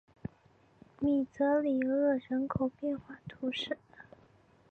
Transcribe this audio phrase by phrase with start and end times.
[0.99, 3.77] 米泽里厄人口变化图示